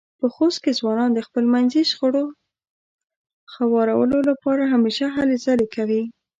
[0.19, 2.25] په خوست کې ځوانان د خپلمنځې شخړو
[3.51, 6.03] خوارولو لپاره همېشه هلې ځلې کوي.